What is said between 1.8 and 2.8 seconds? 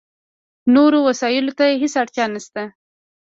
هېڅ اړتیا نشته.